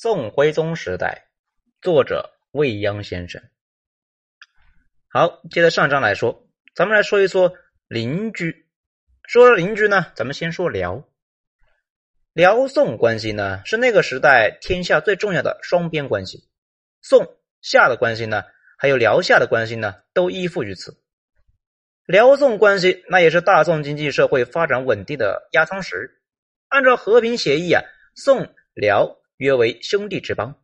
[0.00, 1.26] 宋徽宗时代，
[1.82, 3.42] 作者未央先生。
[5.08, 7.52] 好，接着上章来说，咱们来说一说
[7.88, 8.68] 邻居。
[9.26, 11.02] 说了邻居呢，咱们先说辽。
[12.32, 16.48] 辽宋关系呢，是那个时代天下最重要的双边关系。
[17.02, 18.44] 宋夏的关系呢，
[18.78, 21.02] 还有辽夏的关系呢，都依附于此。
[22.06, 26.22] 辽宋关系，那也是大宋经济社会发展稳定的压舱石。
[26.68, 27.82] 按照和平协议啊，
[28.14, 30.60] 宋辽约为兄弟之邦。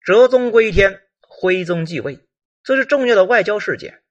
[0.00, 2.18] 哲宗归天，徽宗继位，
[2.64, 4.02] 这是重要的外交事件。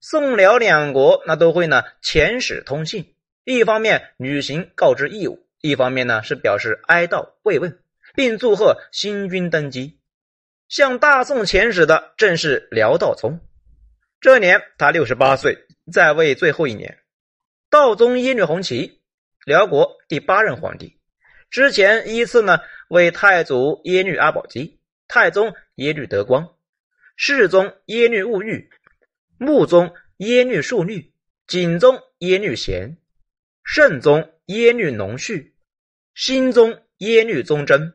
[0.00, 7.78] 宋辽两国那都会呢遣使通信，一方面履行告知义务，一方面呢是表示哀悼慰问，
[8.14, 10.00] 并祝贺新君登基。
[10.68, 13.40] 向大宋遣使的正是辽道宗，
[14.20, 15.66] 这年他六十八岁。
[15.90, 16.98] 在位最后一年，
[17.70, 19.00] 道宗耶律洪齐，
[19.46, 20.98] 辽国第八任皇帝。
[21.48, 26.54] 之前依次呢为太祖耶律阿保机、太宗耶律德光、
[27.16, 28.70] 世宗耶律物欲、
[29.38, 31.12] 穆宗耶律述律、
[31.46, 32.96] 景宗耶律贤、
[33.62, 35.54] 圣宗耶律农绪、
[36.14, 37.94] 新宗耶律宗真。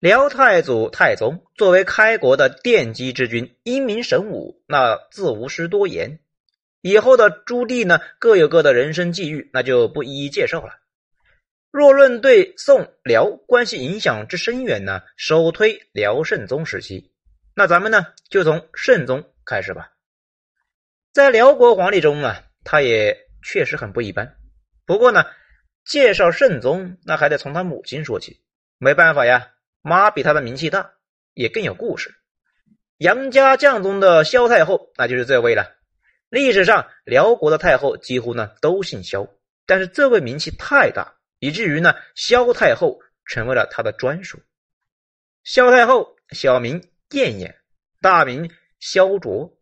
[0.00, 6.18] 辽太祖太宗作为开国的奠基之君，英明神武，那自无需多言。
[6.80, 10.81] 以后的朱棣呢，各有各的人生际遇，那就不一一介绍了。
[11.72, 17.10] 若论对宋辽关系影响之深远呢，首推辽圣宗时期。
[17.56, 19.90] 那咱们呢，就从圣宗开始吧。
[21.14, 24.36] 在辽国皇帝中呢，他也确实很不一般。
[24.84, 25.24] 不过呢，
[25.82, 28.42] 介绍圣宗，那还得从他母亲说起。
[28.76, 29.48] 没办法呀，
[29.80, 30.92] 妈比他的名气大，
[31.32, 32.14] 也更有故事。
[32.98, 35.74] 杨家将中的萧太后，那就是这位了。
[36.28, 39.26] 历史上，辽国的太后几乎呢都姓萧，
[39.64, 44.40] 但是这位名气太大，以至于呢萧太后成为了他的专属。
[45.42, 47.60] 萧太后小名燕燕，
[48.00, 48.48] 大名
[48.78, 49.58] 萧卓。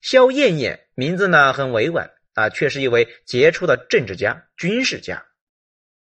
[0.00, 5.26] 萧燕燕名字呢很委婉啊，却是一位杰出的政治家、军事家，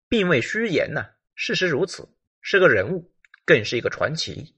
[0.08, 1.06] 并未虚言呢。
[1.36, 2.08] 事实如此，
[2.40, 3.12] 是个人物，
[3.44, 4.56] 更是一个传奇。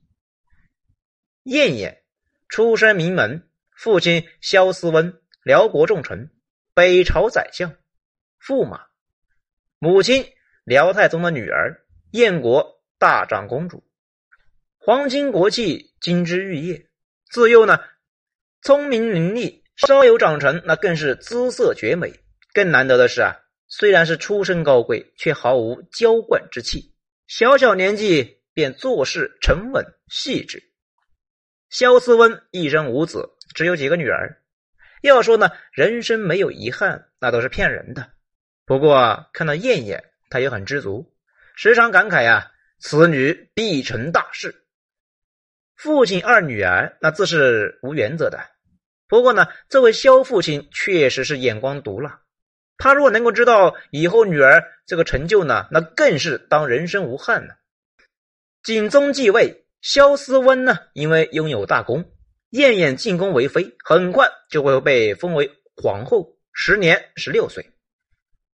[1.45, 2.03] 燕燕
[2.47, 3.49] 出身名门。
[3.75, 6.31] 父亲萧思温，辽国重臣，
[6.73, 7.75] 北朝宰相，
[8.41, 8.86] 驸马；
[9.79, 10.25] 母亲
[10.63, 13.83] 辽太宗的女儿，燕国大长公主，
[14.79, 16.87] 皇亲国戚，金枝玉叶。
[17.29, 17.79] 自幼呢，
[18.63, 22.11] 聪明伶俐，稍有长成，那更是姿色绝美。
[22.53, 23.35] 更难得的是啊，
[23.67, 26.95] 虽然是出身高贵，却毫无娇惯之气。
[27.27, 30.63] 小小年纪便做事沉稳细致。
[31.69, 33.29] 萧思温一生无子。
[33.53, 34.41] 只有几个女儿，
[35.01, 38.16] 要说呢，人生没有遗憾，那都是骗人的。
[38.67, 41.09] 不过看到燕燕，他也很知足，
[41.55, 44.65] 时常感慨呀：“此女必成大事。”
[45.77, 48.37] 父亲二女儿，那自是无原则的。
[49.07, 52.19] 不过呢，这位萧父亲确实是眼光毒辣。
[52.77, 57.55] 他如果能够知道以后女儿这个成就呢，那更是当人生无憾了。
[58.63, 62.11] 景宗继位，萧思温呢，因为拥有大功。
[62.49, 66.37] 燕燕进宫为妃，很快就会被封为皇后。
[66.51, 67.71] 时年十六岁，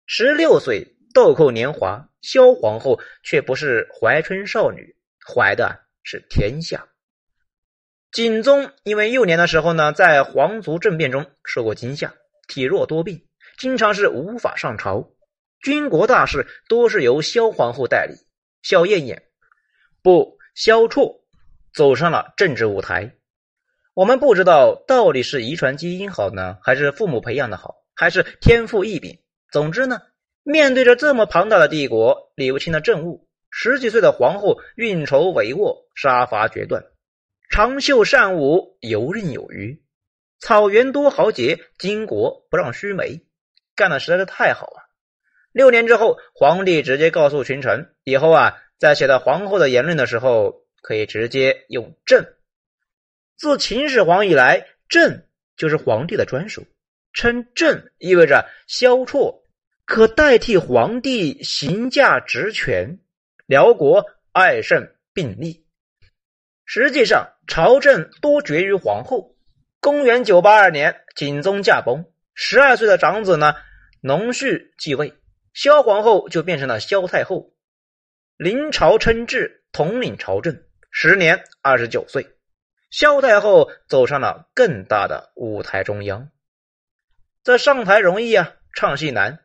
[0.06, 4.96] 十六岁豆蔻年华，萧皇后却不是怀春少女，
[5.26, 6.88] 怀的是天下。
[8.10, 12.14] 景宗因为幼年的时候呢，在皇族政变中受过惊吓，
[12.46, 13.26] 体弱多病，
[13.56, 15.08] 经常是无法上朝，
[15.62, 18.16] 军国大事多是由萧皇后代理。
[18.60, 19.22] 萧燕燕
[20.02, 21.22] 不萧绰
[21.72, 23.14] 走上了政治舞台。
[23.94, 29.21] 我们不知道到底是遗传基因好呢，还是父母培养的好，还是天赋异禀。
[29.52, 30.00] 总之呢，
[30.42, 36.82] 面对着这么庞大的帝国，理不清的政务，十几岁的皇后运筹帷幄，杀伐决断，
[37.50, 39.82] 长袖善舞，游刃有余。
[40.40, 43.26] 草原多豪杰，巾帼不让须眉，
[43.76, 44.88] 干的实在是太好了。
[45.52, 52.36] 六年之后，皇帝直接告诉群臣，以后啊，在写到皇后的言论的时候，可以直接用朕。
[53.36, 55.28] 自秦始皇以来，朕
[55.58, 56.64] 就是皇帝的专属。
[57.14, 59.41] 称朕意味着萧绰
[59.84, 62.98] 可代替皇帝行驾职权，
[63.46, 65.66] 辽国爱胜并立。
[66.64, 69.36] 实际上，朝政多决于皇后。
[69.80, 73.54] 公元九八二年，景宗驾崩，十二岁的长子呢，
[74.00, 75.12] 农绪继位，
[75.52, 77.52] 萧皇后就变成了萧太后，
[78.36, 80.62] 临朝称制，统领朝政，
[80.92, 82.28] 时年二十九岁。
[82.90, 86.30] 萧太后走上了更大的舞台中央，
[87.42, 89.40] 这上台容易啊，唱戏难，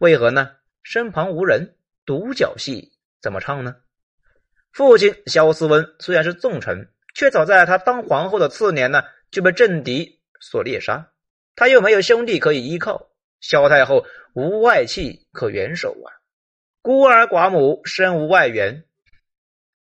[0.00, 0.52] 为何呢？
[0.82, 1.76] 身旁无人，
[2.06, 3.76] 独角戏怎么唱呢？
[4.72, 11.10] 父亲萧思温虽然是重臣，却早在他当皇后的次年呢就被政敌所猎杀。
[11.54, 13.10] 他又没有兄弟可以依靠，
[13.40, 16.08] 萧太后无外戚可援手啊，
[16.80, 18.84] 孤儿寡母，身无外援。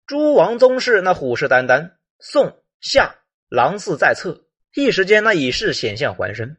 [0.06, 3.16] 诸王宗室那虎视眈眈，宋夏
[3.48, 4.44] 狼似在侧，
[4.74, 6.57] 一时间那已是险象环生。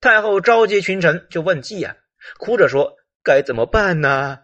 [0.00, 1.96] 太后召集群臣就问计啊，
[2.38, 4.40] 哭着说该怎么办呢？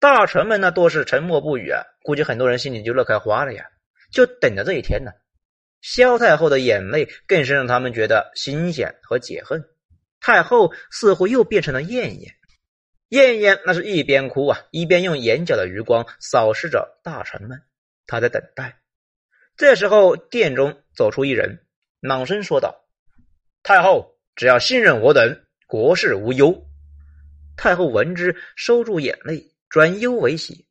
[0.00, 3.64] 大臣们那多是沉默不语啊，估计很多人心里就乐开花了呀，
[4.12, 5.12] 就等着这一天呢。
[5.80, 9.64] 萧太后的眼泪更是让他们觉得新鲜和解恨。
[10.20, 12.34] 太后似乎又变成了燕燕，
[13.08, 17.62] 燕燕那是一边哭啊，一边用眼角的余光扫视着大臣们，
[18.06, 18.78] 她在等待。
[19.56, 21.64] 这时候，殿中走出一人，
[22.00, 22.84] 朗声说道
[23.62, 26.66] ：“太后只要信任我等，国事无忧。”
[27.56, 29.50] 太后闻之，收住眼泪。
[29.68, 30.68] 转忧为喜，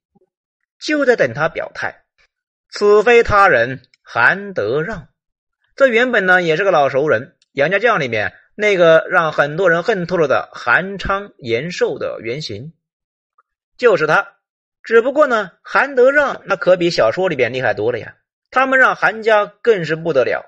[0.79, 2.05] 就在等他表态。
[2.69, 5.09] 此非他人，韩德让。
[5.75, 12.71] 这原本呢也是个老熟人，杨家将里面那个让很多人恨透了的韩昌延寿的原型，
[13.75, 14.37] 就是他。
[14.83, 18.15] 只不过呢，韩德让那可比小说里边厉害多了呀。
[18.51, 20.45] 他们让韩家更是不得了，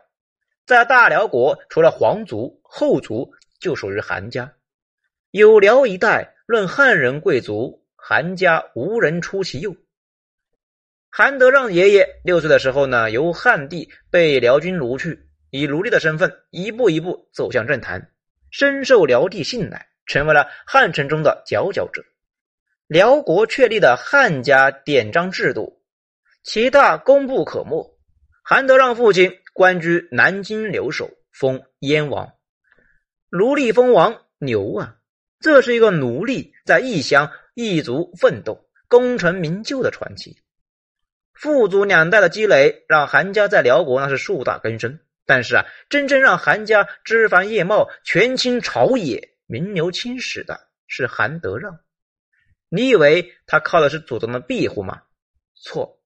[0.65, 4.53] 在大辽国，除了皇族、后族，就属于韩家。
[5.37, 7.83] 有辽一带，论汉人贵族。
[7.97, 9.75] 韩家无人出其右。
[11.09, 18.13] 韩德让爷爷六岁的时候呢，由汉帝被辽军掳去，以奴隶的身份一步一步走向政坛，
[18.49, 22.01] 深受辽帝信赖，成为了汉臣中的佼佼者。
[22.87, 25.81] 辽国确立的汉家典章制度，
[26.43, 27.93] 其大功不可没。
[28.41, 32.31] 韩德让父亲官居南京留守，封燕王。
[33.29, 34.95] 奴隶封王牛啊，
[35.39, 37.31] 这是一个奴隶在异乡。
[37.57, 40.41] 异族奋斗、功成名就的传奇，
[41.31, 44.99] 父祖两代的积累让韩家在辽国那是树大根深。
[45.25, 51.79] 但是啊，真正让韩家枝繁叶茂、权倾朝野、名留青史的是韩德让。
[52.67, 55.03] 你以为他靠的是祖宗的庇护吗？
[55.55, 56.01] 错，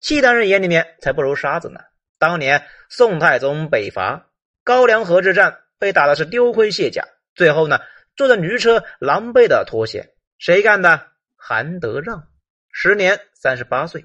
[0.00, 1.80] 契丹人眼里面才不如沙子呢。
[2.18, 4.30] 当年宋太宗北伐
[4.64, 7.78] 高梁河之战，被打的是丢盔卸甲，最后呢，
[8.18, 10.10] 坐着驴车狼狈的脱险。
[10.38, 11.06] 谁干的？
[11.36, 12.28] 韩德让，
[12.72, 14.04] 时年三十八岁，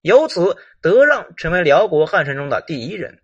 [0.00, 3.20] 由此德让成为辽国汉臣中的第一人。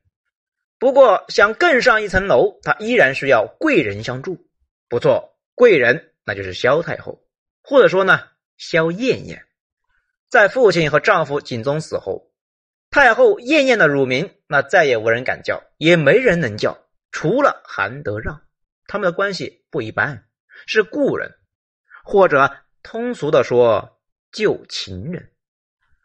[0.80, 4.44] 不过，想更上一层楼，他依然需要贵人相助。
[4.88, 7.24] 不错，贵人那就是萧太后，
[7.62, 8.20] 或者说呢，
[8.56, 9.46] 萧燕燕。
[10.28, 12.32] 在父亲和丈夫景宗死后，
[12.90, 16.76] 太后燕燕的乳名那再也无人敢叫，也没人能叫，
[17.12, 18.42] 除了韩德让。
[18.86, 20.24] 他们的关系不一般，
[20.66, 21.32] 是故人。
[22.04, 24.00] 或者通俗的说，
[24.32, 25.30] 旧情人。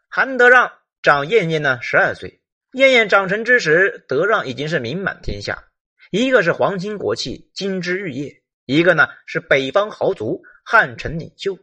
[0.08, 0.72] 韩德让
[1.02, 2.40] 长燕燕呢十二岁，
[2.72, 5.64] 燕燕长成之时，德让已经是名满天下。
[6.10, 11.58] 一个是皇亲国戚，金枝玉叶；一个呢是北方豪族，汉臣领袖。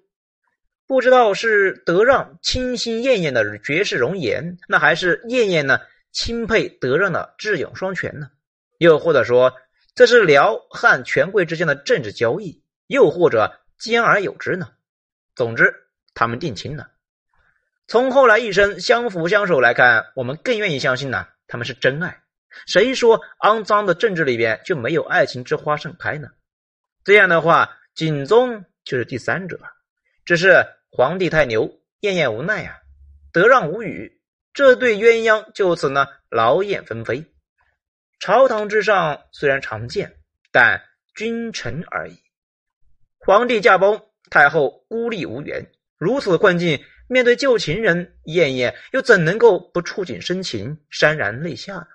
[0.85, 5.79] 不知道是德让倾心燕燕的绝世容颜，那还是燕燕呢
[6.11, 8.29] 钦佩德让的智勇双全呢？
[8.77, 9.53] 又或者说，
[9.95, 12.61] 这是辽汉权贵之间的政治交易？
[12.87, 13.61] 又或者？
[13.77, 14.69] 兼而有之呢。
[15.35, 15.73] 总之，
[16.13, 16.91] 他们定亲了。
[17.87, 22.21] 从后来一生相扶相守来看，我们更愿意相信呢，他们是真爱。
[22.65, 26.29] 谁说肮脏的政治里边就没有爱情之花盛开呢？
[27.03, 29.59] 这样的话，景宗就是第三者。
[30.23, 32.77] 只是皇帝太牛，燕燕无奈啊，
[33.33, 34.21] 德让无语，
[34.53, 37.29] 这对鸳鸯就此呢劳燕分飞。
[38.19, 40.17] 朝堂之上虽然常见，
[40.51, 40.81] 但
[41.13, 42.17] 君臣而已。
[43.17, 51.87] 皇帝驾崩，太后孤立无援，如此困境，面对旧情人燕燕，又怎能够不触景生情，潸然泪下呢？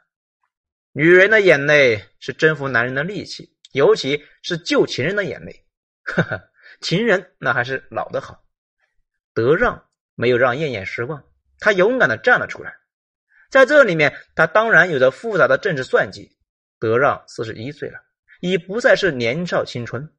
[0.92, 5.64] 女人的眼泪是征服男人的利器，尤其是旧情人的眼泪。
[6.02, 6.50] 呵呵，
[6.80, 8.42] 情人那还是老的好。
[9.32, 9.84] 德让
[10.16, 11.24] 没有让燕燕失望，
[11.60, 12.79] 他勇敢的站了出来。
[13.50, 16.36] 在这里面，他当然有着复杂的政治算计。
[16.78, 17.98] 德让四十一岁了，
[18.40, 20.10] 已不再是年少青春。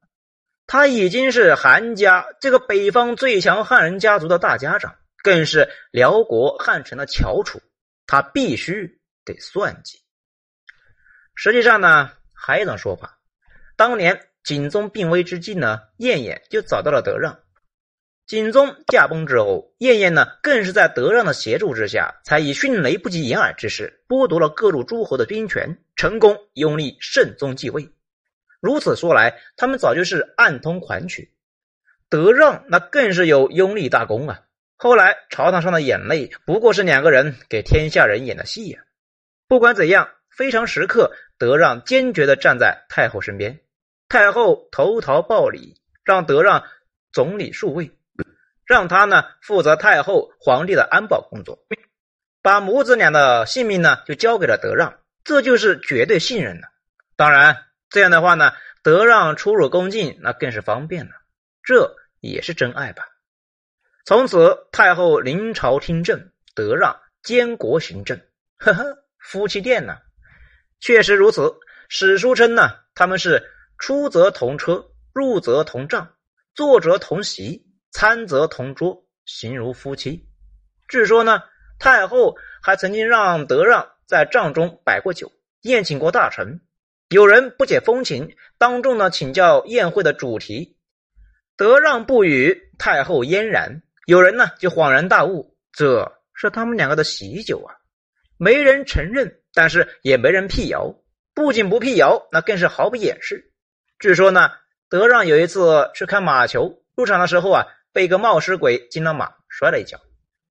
[0.64, 7.60] 他已经是韩家这个北方最强汉人家族的大家长，更是辽国汉臣的翘楚，
[8.06, 9.98] 他必须得算计。
[11.34, 13.18] 实际上呢，还有一种说法，
[13.76, 17.40] 当年景宗病危之际呢，燕燕就找到了德让。
[18.32, 27.90] 景宗驾崩之后，燕燕呢，更是在德让的协助之下，才以迅雷不及掩耳之势剥夺了各路诸侯的兵权，成功拥立圣宗继位。
[28.58, 31.34] 如此说来，他们早就是暗通款曲。
[32.08, 34.40] 德让那更是有拥立大功啊！
[34.76, 38.80] 后来朝堂上的眼泪不过是两个人给天下人演的戏呀。
[39.46, 43.60] 不管怎样，非常时刻，德让坚决的站在太后身边。
[44.08, 46.64] 太后投桃报李，让德让
[47.12, 47.90] 总理数位，
[48.72, 51.58] 让他呢负责太后、皇帝的安保工作，
[52.40, 56.68] 把母子俩的性命呢就交给了德让，这就是绝对信任了。
[57.14, 58.52] 当然，这样的话呢，
[58.82, 61.12] 德让出入宫禁那更是方便了，
[61.62, 63.04] 这也是真爱吧。
[64.06, 68.18] 从此，太后临朝听政，德让监国行政，
[68.56, 69.98] 呵呵，夫妻店呢，
[70.80, 71.54] 确实如此。
[71.88, 73.48] 史书称呢，他们是。
[73.78, 76.14] 出则同车，入则同帐，
[76.54, 80.28] 坐则同席，餐则同桌，形如夫妻。
[80.88, 81.42] 据说呢，
[81.78, 85.30] 太后还曾经让德让在帐中摆过酒，
[85.60, 86.60] 宴请过大臣。
[87.10, 90.78] 有人不解风情，当众呢请教宴会的主题，
[91.56, 93.82] 德让不语，太后嫣然。
[94.06, 97.76] 有人呢就恍然大悟，这是他们两个的喜酒啊！
[98.38, 100.94] 没人承认，但是也没人辟谣。
[101.34, 103.52] 不仅不辟谣，那更是毫不掩饰。
[103.98, 104.50] 据说呢，
[104.88, 110.00] 德让有一次去看马球，入场的时候啊，被个冒失鬼金了马，摔了一跤，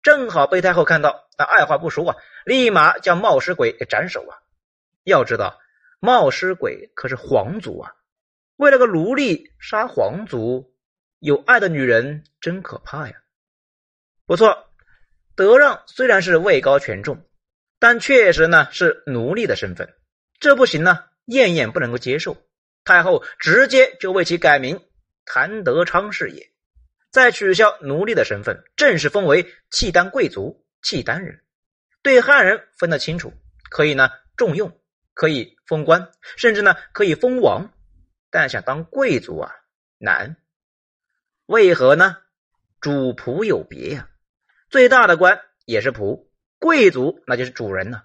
[0.02, 2.16] 正好被太后看到，那二话不说啊，
[2.46, 4.38] 立马将冒失鬼给斩首啊。
[5.04, 5.60] 要知道，
[6.00, 7.94] 冒失鬼可是皇族啊，
[8.58, 10.74] 为了个奴隶杀皇族，
[11.20, 13.16] 有爱的女人真可怕呀。
[14.26, 14.70] 不错，
[15.36, 17.26] 德让虽然是位高权重，
[17.80, 19.94] 但确实呢是奴隶的身份，
[20.40, 22.38] 这不行呢，燕燕不能够接受。
[22.84, 24.82] 太后直接就为其改名
[25.26, 26.52] 谭德昌是也，
[27.12, 31.44] 再取消奴隶的身份，正式封为契丹贵族契丹人。
[32.02, 33.34] 对汉人分得清楚，
[33.70, 34.80] 可以呢重用，
[35.14, 37.74] 可以封官，甚至呢可以封王。
[38.32, 39.52] 但想当贵族啊
[39.98, 40.38] 难，
[41.46, 42.18] 为何呢？
[42.80, 44.10] 主仆有别呀，
[44.70, 48.04] 最大的官也是仆，贵族那就是主人呢。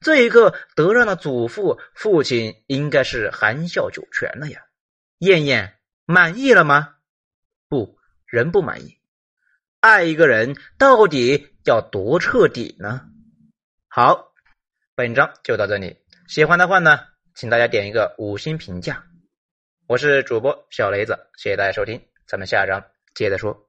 [0.00, 4.62] 这一刻，德让的祖父、父亲应该是含笑九泉了呀。
[5.18, 6.95] 燕燕满意了吗？
[8.36, 8.98] 人，不满意。
[9.80, 13.00] 爱一个人到底要多彻底呢？
[13.88, 14.34] 好，
[14.94, 15.96] 本章就到这里。
[16.28, 17.00] 喜欢的话呢，
[17.34, 19.06] 请大家点一个五星评价。
[19.86, 23.65] 我是主播小雷子，谢谢大家收听，咱们下章接着说。